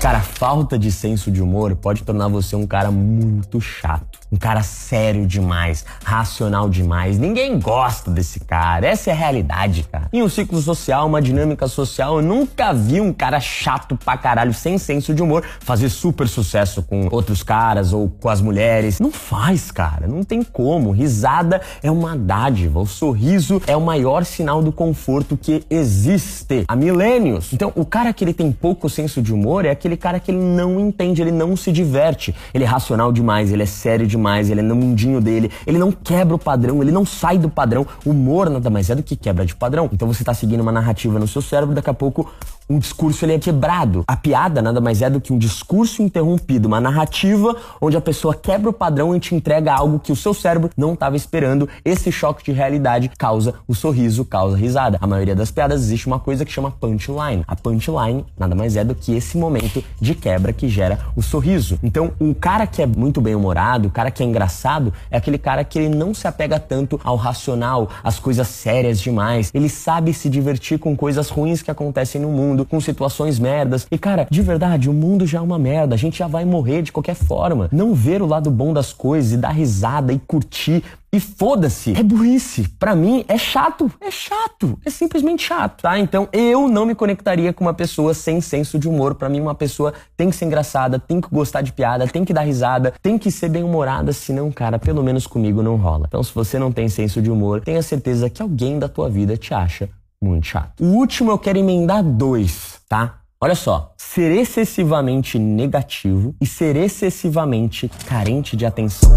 Cara, 0.00 0.20
falta 0.20 0.78
de 0.78 0.92
senso 0.92 1.30
de 1.30 1.42
humor 1.42 1.74
pode 1.74 2.02
tornar 2.02 2.28
você 2.28 2.54
um 2.54 2.66
cara 2.66 2.90
muito 2.90 3.60
chato. 3.60 4.20
Um 4.30 4.36
cara 4.36 4.62
sério 4.62 5.26
demais, 5.26 5.84
racional 6.04 6.68
demais. 6.68 7.18
Ninguém 7.18 7.58
gosta 7.58 8.10
desse 8.10 8.40
cara. 8.40 8.86
Essa 8.86 9.10
é 9.10 9.12
a 9.12 9.16
realidade, 9.16 9.84
cara. 9.84 10.08
Em 10.12 10.22
um 10.22 10.28
ciclo 10.28 10.60
social, 10.60 11.06
uma 11.06 11.22
dinâmica 11.22 11.66
social, 11.66 12.16
eu 12.16 12.22
nunca 12.22 12.72
vi 12.74 13.00
um 13.00 13.12
cara 13.12 13.40
chato 13.40 13.96
pra 13.96 14.18
caralho, 14.18 14.52
sem 14.52 14.78
senso 14.78 15.14
de 15.14 15.22
humor, 15.22 15.44
fazer 15.60 15.88
super 15.88 16.28
sucesso 16.28 16.82
com 16.82 17.08
outros 17.10 17.42
caras 17.42 17.92
ou 17.92 18.08
com 18.08 18.28
as 18.28 18.40
mulheres. 18.40 19.00
Não 19.00 19.10
faz, 19.10 19.70
cara. 19.70 20.06
Não 20.06 20.22
tem 20.22 20.42
como. 20.42 20.90
Risada 20.90 21.60
é 21.82 21.90
uma 21.90 22.16
dádiva. 22.16 22.80
O 22.80 22.86
sorriso 22.86 23.62
é 23.66 23.76
o 23.76 23.80
maior 23.80 24.24
sinal 24.24 24.62
do 24.62 24.72
conforto 24.72 25.36
que 25.36 25.64
existe 25.70 26.64
há 26.68 26.76
milênios. 26.76 27.52
Então, 27.52 27.72
o 27.74 27.84
cara 27.84 28.12
que 28.12 28.22
ele 28.22 28.34
tem 28.34 28.52
pouco 28.52 28.90
senso 28.90 29.22
de 29.22 29.32
humor 29.32 29.64
é 29.64 29.70
aquele 29.70 29.85
aquele 29.86 29.96
cara 29.96 30.20
que 30.20 30.30
ele 30.30 30.38
não 30.38 30.80
entende, 30.80 31.22
ele 31.22 31.30
não 31.30 31.56
se 31.56 31.70
diverte. 31.70 32.34
Ele 32.52 32.64
é 32.64 32.66
racional 32.66 33.12
demais, 33.12 33.52
ele 33.52 33.62
é 33.62 33.66
sério 33.66 34.06
demais, 34.06 34.50
ele 34.50 34.60
é 34.60 34.62
no 34.62 34.74
mundinho 34.74 35.20
dele, 35.20 35.50
ele 35.66 35.78
não 35.78 35.92
quebra 35.92 36.34
o 36.34 36.38
padrão, 36.38 36.82
ele 36.82 36.90
não 36.90 37.06
sai 37.06 37.38
do 37.38 37.48
padrão. 37.48 37.86
Humor 38.04 38.50
nada 38.50 38.68
mais 38.68 38.90
é 38.90 38.94
do 38.94 39.02
que 39.02 39.16
quebra 39.16 39.46
de 39.46 39.54
padrão. 39.54 39.88
Então 39.92 40.08
você 40.08 40.24
tá 40.24 40.34
seguindo 40.34 40.60
uma 40.60 40.72
narrativa 40.72 41.18
no 41.18 41.28
seu 41.28 41.40
cérebro, 41.40 41.74
daqui 41.74 41.90
a 41.90 41.94
pouco 41.94 42.30
um 42.68 42.78
discurso 42.78 43.24
ele 43.24 43.34
é 43.34 43.38
quebrado. 43.38 44.04
A 44.06 44.16
piada 44.16 44.60
nada 44.60 44.80
mais 44.80 45.02
é 45.02 45.08
do 45.08 45.20
que 45.20 45.32
um 45.32 45.38
discurso 45.38 46.02
interrompido, 46.02 46.66
uma 46.66 46.80
narrativa 46.80 47.56
onde 47.80 47.96
a 47.96 48.00
pessoa 48.00 48.34
quebra 48.34 48.70
o 48.70 48.72
padrão 48.72 49.14
e 49.14 49.20
te 49.20 49.34
entrega 49.34 49.72
algo 49.72 49.98
que 49.98 50.12
o 50.12 50.16
seu 50.16 50.34
cérebro 50.34 50.70
não 50.76 50.94
estava 50.94 51.16
esperando. 51.16 51.68
Esse 51.84 52.10
choque 52.10 52.44
de 52.44 52.52
realidade 52.52 53.10
causa 53.16 53.54
o 53.68 53.74
sorriso, 53.74 54.24
causa 54.24 54.56
a 54.56 54.58
risada. 54.58 54.98
A 55.00 55.06
maioria 55.06 55.34
das 55.34 55.50
piadas 55.50 55.82
existe 55.82 56.06
uma 56.06 56.18
coisa 56.18 56.44
que 56.44 56.52
chama 56.52 56.70
punchline. 56.70 57.44
A 57.46 57.54
punchline 57.54 58.24
nada 58.38 58.54
mais 58.54 58.76
é 58.76 58.84
do 58.84 58.94
que 58.94 59.14
esse 59.14 59.38
momento 59.38 59.82
de 60.00 60.14
quebra 60.14 60.52
que 60.52 60.68
gera 60.68 60.98
o 61.14 61.22
sorriso. 61.22 61.78
Então, 61.82 62.12
o 62.18 62.34
cara 62.34 62.66
que 62.66 62.82
é 62.82 62.86
muito 62.86 63.20
bem 63.20 63.34
humorado, 63.34 63.88
o 63.88 63.90
cara 63.90 64.10
que 64.10 64.22
é 64.22 64.26
engraçado, 64.26 64.92
é 65.10 65.16
aquele 65.16 65.38
cara 65.38 65.62
que 65.64 65.78
ele 65.78 65.94
não 65.94 66.12
se 66.12 66.26
apega 66.26 66.58
tanto 66.58 67.00
ao 67.04 67.16
racional, 67.16 67.88
às 68.02 68.18
coisas 68.18 68.48
sérias 68.48 69.00
demais. 69.00 69.50
Ele 69.54 69.68
sabe 69.68 70.12
se 70.12 70.28
divertir 70.28 70.78
com 70.78 70.96
coisas 70.96 71.28
ruins 71.28 71.62
que 71.62 71.70
acontecem 71.70 72.20
no 72.20 72.28
mundo 72.28 72.55
com 72.64 72.80
situações 72.80 73.38
merdas. 73.38 73.86
E 73.90 73.98
cara, 73.98 74.26
de 74.30 74.42
verdade, 74.42 74.88
o 74.88 74.92
mundo 74.92 75.26
já 75.26 75.38
é 75.38 75.40
uma 75.40 75.58
merda, 75.58 75.94
a 75.94 75.98
gente 75.98 76.18
já 76.18 76.26
vai 76.26 76.44
morrer 76.44 76.82
de 76.82 76.92
qualquer 76.92 77.14
forma. 77.14 77.68
Não 77.72 77.94
ver 77.94 78.22
o 78.22 78.26
lado 78.26 78.50
bom 78.50 78.72
das 78.72 78.92
coisas 78.92 79.32
e 79.32 79.36
dar 79.36 79.50
risada 79.50 80.12
e 80.12 80.18
curtir 80.18 80.82
e 81.12 81.20
foda-se. 81.20 81.96
É 81.96 82.02
burrice. 82.02 82.68
Para 82.78 82.94
mim 82.94 83.24
é 83.26 83.38
chato, 83.38 83.90
é 84.00 84.10
chato, 84.10 84.78
é 84.84 84.90
simplesmente 84.90 85.42
chato, 85.42 85.82
tá? 85.82 85.98
Então 85.98 86.28
eu 86.32 86.68
não 86.68 86.84
me 86.84 86.94
conectaria 86.94 87.52
com 87.52 87.64
uma 87.64 87.74
pessoa 87.74 88.12
sem 88.12 88.40
senso 88.40 88.78
de 88.78 88.88
humor. 88.88 89.14
Para 89.14 89.28
mim 89.28 89.40
uma 89.40 89.54
pessoa 89.54 89.94
tem 90.16 90.30
que 90.30 90.36
ser 90.36 90.44
engraçada, 90.44 90.98
tem 90.98 91.20
que 91.20 91.28
gostar 91.30 91.62
de 91.62 91.72
piada, 91.72 92.06
tem 92.06 92.24
que 92.24 92.34
dar 92.34 92.42
risada, 92.42 92.92
tem 93.02 93.18
que 93.18 93.30
ser 93.30 93.48
bem 93.48 93.64
humorada, 93.64 94.12
senão, 94.12 94.50
cara, 94.52 94.78
pelo 94.78 95.02
menos 95.02 95.26
comigo 95.26 95.62
não 95.62 95.76
rola. 95.76 96.06
Então 96.06 96.22
se 96.22 96.34
você 96.34 96.58
não 96.58 96.70
tem 96.70 96.88
senso 96.88 97.22
de 97.22 97.30
humor, 97.30 97.60
tenha 97.60 97.82
certeza 97.82 98.28
que 98.28 98.42
alguém 98.42 98.78
da 98.78 98.88
tua 98.88 99.08
vida 99.08 99.36
te 99.36 99.54
acha 99.54 99.88
muito 100.22 100.46
chato. 100.46 100.82
O 100.82 100.96
último 100.96 101.30
eu 101.30 101.38
quero 101.38 101.58
emendar 101.58 102.02
dois, 102.02 102.80
tá? 102.88 103.20
Olha 103.40 103.54
só, 103.54 103.94
ser 103.98 104.30
excessivamente 104.32 105.38
negativo 105.38 106.34
e 106.40 106.46
ser 106.46 106.74
excessivamente 106.76 107.88
carente 108.06 108.56
de 108.56 108.64
atenção. 108.64 109.10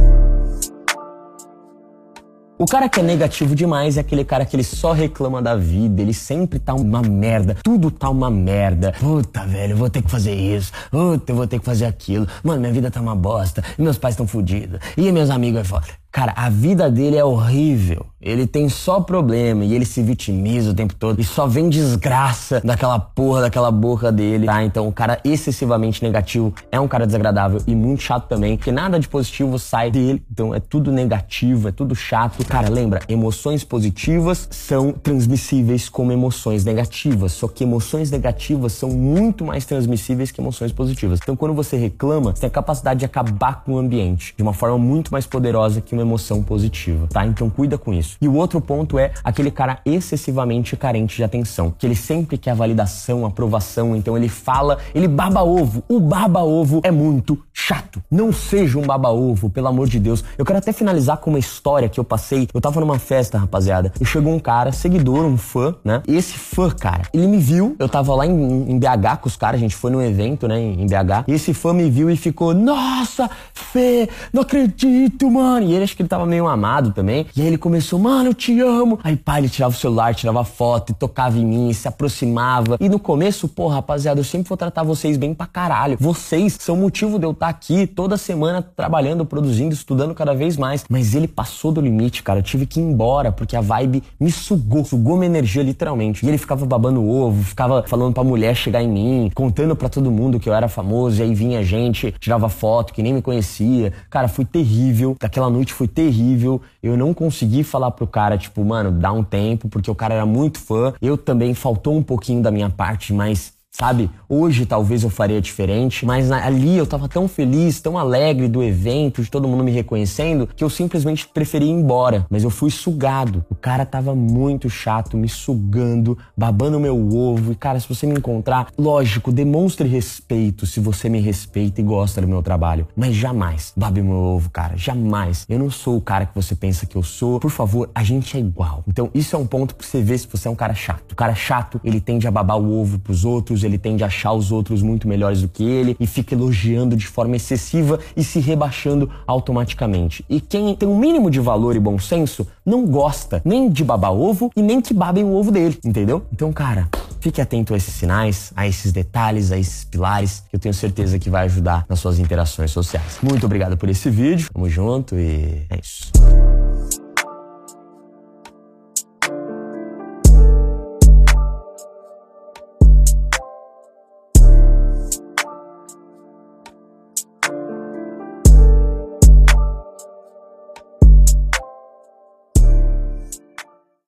O 2.62 2.66
cara 2.66 2.90
que 2.90 3.00
é 3.00 3.04
negativo 3.04 3.56
demais 3.56 3.96
é 3.96 4.02
aquele 4.02 4.26
cara 4.26 4.46
que 4.46 4.54
ele 4.54 4.66
só 4.66 4.92
reclama 4.92 5.42
da 5.42 5.56
vida, 5.56 6.02
ele 6.02 6.14
sempre 6.14 6.60
tá 6.60 6.74
uma 6.74 7.02
merda, 7.02 7.56
tudo 7.64 7.90
tá 7.90 8.10
uma 8.10 8.30
merda. 8.30 8.94
Puta, 9.00 9.46
velho, 9.46 9.72
eu 9.72 9.78
vou 9.78 9.90
ter 9.90 10.02
que 10.02 10.12
fazer 10.12 10.36
isso, 10.36 10.74
puta, 10.92 11.32
eu 11.32 11.38
vou 11.38 11.48
ter 11.48 11.58
que 11.58 11.64
fazer 11.64 11.86
aquilo. 11.86 12.28
Mano, 12.44 12.60
minha 12.60 12.74
vida 12.74 12.92
tá 12.92 13.00
uma 13.00 13.16
bosta, 13.16 13.64
meus 13.78 13.98
pais 13.98 14.16
estão 14.16 14.28
fodidos, 14.28 14.82
e 14.98 15.10
meus 15.10 15.30
amigos 15.30 15.62
é 15.62 15.64
foda. 15.64 15.88
Cara, 16.12 16.34
a 16.36 16.50
vida 16.50 16.90
dele 16.90 17.18
é 17.18 17.24
horrível. 17.24 18.08
Ele 18.22 18.46
tem 18.46 18.68
só 18.68 19.00
problema 19.00 19.64
e 19.64 19.74
ele 19.74 19.86
se 19.86 20.02
vitimiza 20.02 20.72
o 20.72 20.74
tempo 20.74 20.94
todo 20.94 21.22
e 21.22 21.24
só 21.24 21.48
vem 21.48 21.70
desgraça 21.70 22.60
daquela 22.62 23.00
porra 23.00 23.42
daquela 23.42 23.72
boca 23.72 24.12
dele, 24.12 24.46
tá? 24.46 24.62
Então, 24.64 24.88
o 24.88 24.92
cara 24.92 25.20
excessivamente 25.24 26.04
negativo 26.04 26.54
é 26.70 26.80
um 26.80 26.88
cara 26.88 27.06
desagradável 27.06 27.62
e 27.66 27.74
muito 27.74 28.02
chato 28.02 28.28
também, 28.28 28.58
porque 28.58 28.72
nada 28.72 29.00
de 29.00 29.08
positivo 29.08 29.58
sai 29.58 29.90
dele. 29.90 30.22
Então, 30.30 30.54
é 30.54 30.60
tudo 30.60 30.92
negativo, 30.92 31.70
é 31.70 31.72
tudo 31.72 31.96
chato. 31.96 32.44
Cara, 32.44 32.70
lembra, 32.70 33.00
emoções 33.08 33.64
positivas 33.64 34.50
são 34.52 34.92
transmissíveis 34.92 35.88
como 35.88 36.12
emoções 36.12 36.66
negativas, 36.66 37.32
só 37.34 37.48
que 37.48 37.64
emoções 37.64 38.12
negativas 38.12 38.74
são 38.74 38.90
muito 38.90 39.46
mais 39.46 39.64
transmissíveis 39.64 40.32
que 40.32 40.42
emoções 40.42 40.74
positivas. 40.74 41.20
Então, 41.22 41.38
quando 41.38 41.54
você 41.54 41.78
reclama, 41.78 42.32
você 42.32 42.42
tem 42.42 42.48
a 42.48 42.52
capacidade 42.52 43.00
de 43.00 43.06
acabar 43.06 43.64
com 43.64 43.76
o 43.76 43.78
ambiente 43.78 44.34
de 44.36 44.44
uma 44.44 44.54
forma 44.54 44.78
muito 44.78 45.12
mais 45.12 45.26
poderosa 45.26 45.80
que 45.80 45.99
uma 46.00 46.06
emoção 46.06 46.42
positiva, 46.42 47.08
tá? 47.08 47.26
Então 47.26 47.50
cuida 47.50 47.78
com 47.78 47.94
isso. 47.94 48.18
E 48.22 48.28
o 48.28 48.36
outro 48.36 48.60
ponto 48.62 48.98
é 48.98 49.12
aquele 49.24 49.52
cara 49.52 49.80
excessivamente 49.86 50.76
carente 50.76 51.18
de 51.18 51.24
atenção, 51.24 51.74
que 51.78 51.86
ele 51.86 51.96
sempre 51.96 52.38
quer 52.38 52.56
validação, 52.56 53.26
aprovação, 53.26 53.96
então 53.96 54.18
ele 54.18 54.30
fala, 54.30 54.78
ele 54.96 55.08
baba 55.08 55.44
ovo. 55.44 55.84
O 55.88 56.00
baba 56.00 56.44
ovo 56.44 56.82
é 56.84 56.92
muito 56.92 57.38
chato. 57.54 58.02
Não 58.10 58.32
seja 58.32 58.80
um 58.80 58.84
baba 58.84 59.10
ovo, 59.10 59.50
pelo 59.50 59.68
amor 59.68 59.88
de 59.88 60.00
Deus. 60.00 60.24
Eu 60.38 60.46
quero 60.46 60.60
até 60.60 60.72
finalizar 60.72 61.18
com 61.18 61.30
uma 61.30 61.40
história 61.40 61.90
que 61.90 62.00
eu 62.00 62.04
passei. 62.04 62.48
Eu 62.54 62.62
tava 62.62 62.80
numa 62.80 62.98
festa, 62.98 63.38
rapaziada, 63.38 63.92
e 64.00 64.06
chegou 64.06 64.34
um 64.34 64.40
cara, 64.40 64.72
seguidor, 64.72 65.26
um 65.26 65.38
fã, 65.38 65.76
né? 65.84 66.02
E 66.08 66.16
esse 66.16 66.34
fã, 66.34 66.70
cara, 66.70 67.04
ele 67.14 67.28
me 67.28 67.38
viu, 67.38 67.76
eu 67.78 67.90
tava 67.90 68.16
lá 68.16 68.26
em, 68.26 68.72
em 68.72 68.80
BH 68.80 69.18
com 69.22 69.28
os 69.28 69.36
caras, 69.36 69.60
a 69.60 69.62
gente 69.62 69.76
foi 69.76 69.92
num 69.92 70.02
evento, 70.02 70.48
né, 70.48 70.60
em, 70.60 70.86
BH, 70.86 71.26
e 71.28 71.34
esse 71.34 71.54
fã 71.54 71.74
me 71.74 71.90
viu 71.90 72.10
e 72.10 72.16
ficou, 72.16 72.54
nossa, 72.54 73.30
Fê, 73.54 74.10
não 74.34 74.42
acredito, 74.42 75.30
mano. 75.30 75.66
E 75.68 75.74
ele 75.74 75.84
acho 75.90 75.96
que 75.96 76.02
ele 76.02 76.10
tava 76.10 76.26
meio 76.26 76.48
amado 76.48 76.92
também. 76.92 77.26
E 77.36 77.42
aí 77.42 77.48
ele 77.48 77.58
começou, 77.58 78.00
mano, 78.00 78.30
eu 78.30 78.34
te 78.34 78.60
amo. 78.62 79.00
Aí, 79.04 79.16
pai, 79.16 79.42
ele 79.42 79.50
tirava 79.50 79.74
o 79.74 79.78
celular, 79.78 80.14
tirava 80.14 80.44
foto 80.44 80.92
e 80.92 80.96
tocava 80.96 81.38
em 81.38 81.46
mim, 81.46 81.74
se 81.74 81.88
aproximava. 81.88 82.78
E 82.80 82.88
no 82.88 83.00
começo, 83.00 83.48
pô, 83.48 83.68
rapaziada, 83.68 84.20
eu 84.20 84.24
sempre 84.24 84.48
vou 84.48 84.58
tratar 84.58 84.84
vocês 84.84 85.18
bem 85.18 85.34
pra 85.34 85.46
caralho. 85.46 85.98
Vocês 86.00 86.58
são 86.60 86.76
o 86.76 86.78
motivo 86.78 87.18
de 87.18 87.26
eu 87.26 87.32
estar 87.32 87.48
tá 87.48 87.50
aqui 87.50 87.88
toda 87.88 88.18
semana 88.18 88.62
trabalhando, 88.62 89.26
produzindo, 89.26 89.74
estudando 89.74 90.14
cada 90.14 90.34
vez 90.34 90.58
mais. 90.58 90.86
Mas 90.90 91.16
ele 91.16 91.28
passou 91.28 91.72
do 91.72 91.82
limite, 91.82 92.22
cara. 92.22 92.40
Eu 92.40 92.44
tive 92.44 92.66
que 92.66 92.80
ir 92.80 92.84
embora 92.84 93.32
porque 93.32 93.56
a 93.56 93.62
vibe 93.62 94.04
me 94.20 94.32
sugou, 94.32 94.86
sugou 94.86 95.18
minha 95.18 95.28
energia 95.28 95.64
literalmente. 95.64 96.26
E 96.26 96.30
ele 96.30 96.38
ficava 96.38 96.66
babando 96.66 97.08
ovo, 97.08 97.44
ficava 97.44 97.84
falando 97.88 98.14
pra 98.14 98.24
mulher 98.24 98.56
chegar 98.56 98.84
em 98.84 98.88
mim, 98.88 99.32
contando 99.34 99.76
para 99.76 99.90
todo 99.90 100.12
mundo 100.12 100.40
que 100.40 100.48
eu 100.48 100.54
era 100.54 100.68
famoso. 100.68 101.20
E 101.20 101.24
aí 101.24 101.34
vinha 101.34 101.64
gente, 101.64 102.14
tirava 102.20 102.50
foto 102.50 102.94
que 102.94 103.02
nem 103.02 103.14
me 103.14 103.22
conhecia. 103.22 103.94
Cara, 104.10 104.28
foi 104.28 104.46
terrível. 104.46 105.16
Daquela 105.20 105.50
noite 105.50 105.74
foi 105.80 105.88
terrível. 105.88 106.62
Eu 106.84 106.98
não 106.98 107.14
consegui 107.14 107.64
falar 107.64 107.92
pro 107.92 108.06
cara, 108.06 108.38
tipo, 108.38 108.64
mano, 108.66 108.92
dá 108.92 109.14
um 109.14 109.24
tempo, 109.24 109.70
porque 109.70 109.90
o 109.90 109.96
cara 109.96 110.16
era 110.16 110.26
muito 110.26 110.60
fã. 110.60 110.94
Eu 111.02 111.18
também 111.18 111.54
faltou 111.54 111.96
um 111.96 112.04
pouquinho 112.04 112.42
da 112.42 112.52
minha 112.52 112.70
parte, 112.70 113.14
mas 113.14 113.54
Sabe? 113.80 114.12
Hoje 114.28 114.66
talvez 114.66 115.04
eu 115.04 115.10
faria 115.10 115.40
diferente, 115.40 116.06
mas 116.06 116.30
ali 116.32 116.78
eu 116.78 116.86
tava 116.86 117.08
tão 117.08 117.30
feliz, 117.30 117.80
tão 117.80 117.98
alegre 117.98 118.50
do 118.50 118.62
evento, 118.62 119.24
de 119.24 119.32
todo 119.32 119.48
mundo 119.48 119.64
me 119.64 119.72
reconhecendo, 119.72 120.50
que 120.54 120.64
eu 120.64 120.70
simplesmente 120.70 121.26
preferi 121.26 121.66
ir 121.66 121.70
embora. 121.72 122.26
Mas 122.30 122.44
eu 122.44 122.50
fui 122.50 122.70
sugado. 122.70 123.44
O 123.50 123.56
cara 123.56 123.86
tava 123.86 124.14
muito 124.14 124.70
chato, 124.70 125.16
me 125.16 125.30
sugando, 125.30 126.18
babando 126.36 126.78
meu 126.78 126.98
ovo. 127.16 127.54
E 127.54 127.56
cara, 127.56 127.80
se 127.80 127.88
você 127.88 128.06
me 128.06 128.16
encontrar, 128.16 128.68
lógico, 128.78 129.32
demonstre 129.32 129.88
respeito 129.88 130.66
se 130.66 130.82
você 130.82 131.08
me 131.08 131.22
respeita 131.22 131.80
e 131.80 131.84
gosta 131.84 132.20
do 132.20 132.28
meu 132.28 132.44
trabalho. 132.44 132.86
Mas 132.98 133.16
jamais 133.16 133.72
babe 133.78 134.02
meu 134.02 134.18
ovo, 134.18 134.50
cara. 134.50 134.76
Jamais. 134.76 135.46
Eu 135.48 135.58
não 135.58 135.72
sou 135.72 135.96
o 135.96 136.02
cara 136.02 136.26
que 136.26 136.36
você 136.36 136.54
pensa 136.54 136.86
que 136.86 136.98
eu 136.98 137.04
sou. 137.04 137.40
Por 137.40 137.50
favor, 137.50 137.90
a 137.96 138.04
gente 138.04 138.36
é 138.36 138.42
igual. 138.42 138.84
Então 138.86 139.10
isso 139.14 139.38
é 139.38 139.40
um 139.40 139.48
ponto 139.48 139.74
pra 139.74 139.88
você 139.88 140.02
ver 140.02 140.18
se 140.18 140.28
você 140.28 140.50
é 140.50 140.52
um 140.52 140.56
cara 140.56 140.76
chato. 140.76 141.14
O 141.14 141.16
cara 141.16 141.34
chato, 141.34 141.80
ele 141.82 142.02
tende 142.02 142.28
a 142.28 142.32
babar 142.32 142.58
o 142.58 142.82
ovo 142.82 143.00
pros 143.00 143.24
outros 143.24 143.69
ele 143.70 143.78
tende 143.78 144.04
a 144.04 144.08
achar 144.08 144.34
os 144.34 144.52
outros 144.52 144.82
muito 144.82 145.08
melhores 145.08 145.42
do 145.42 145.48
que 145.48 145.64
ele 145.64 145.96
e 146.00 146.06
fica 146.06 146.36
elogiando 146.36 146.96
de 146.96 147.08
forma 147.08 147.36
excessiva 147.36 148.00
e 148.16 148.24
se 148.24 148.40
rebaixando 148.40 149.10
automaticamente. 149.26 150.26
E 150.30 150.42
quem 150.42 150.76
tem 150.76 150.90
um 150.90 150.98
mínimo 150.98 151.30
de 151.30 151.40
valor 151.40 151.76
e 151.76 151.80
bom 151.80 151.98
senso 151.98 152.46
não 152.66 152.86
gosta 152.86 153.42
nem 153.46 153.70
de 153.70 153.84
babar 153.84 154.14
ovo 154.14 154.52
e 154.56 154.62
nem 154.62 154.82
que 154.82 154.94
babem 154.94 155.24
o 155.24 155.34
ovo 155.34 155.52
dele, 155.52 155.78
entendeu? 155.84 156.26
Então, 156.34 156.52
cara, 156.52 156.90
fique 157.20 157.42
atento 157.42 157.74
a 157.74 157.78
esses 157.78 157.94
sinais, 157.94 158.52
a 158.56 158.68
esses 158.68 158.92
detalhes, 158.92 159.52
a 159.52 159.58
esses 159.58 159.84
pilares, 159.84 160.44
que 160.50 160.56
eu 160.56 160.60
tenho 160.60 160.74
certeza 160.74 161.20
que 161.20 161.30
vai 161.30 161.46
ajudar 161.46 161.86
nas 161.88 162.00
suas 162.00 162.20
interações 162.20 162.72
sociais. 162.72 163.20
Muito 163.22 163.46
obrigado 163.46 163.78
por 163.78 163.90
esse 163.90 164.10
vídeo, 164.10 164.50
tamo 164.54 164.70
junto 164.70 165.16
e 165.16 165.66
é 165.70 165.80
isso. 165.82 166.12